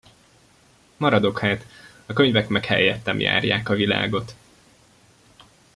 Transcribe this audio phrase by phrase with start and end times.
[0.97, 1.65] Maradok hát,
[2.05, 4.35] a könyvek meg helyettem járják a világot.